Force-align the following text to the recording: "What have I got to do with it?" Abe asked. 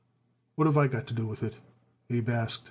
"What 0.55 0.65
have 0.65 0.77
I 0.79 0.87
got 0.87 1.05
to 1.09 1.13
do 1.13 1.27
with 1.27 1.43
it?" 1.43 1.59
Abe 2.09 2.27
asked. 2.29 2.59